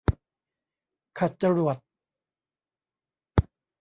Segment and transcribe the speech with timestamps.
[1.19, 1.77] ขัดจรวด